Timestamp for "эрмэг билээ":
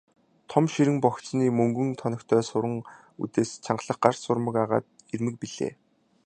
5.13-5.73